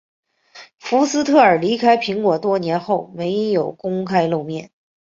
[0.79, 4.71] 福斯特尔离开苹果多年后没有公开露面。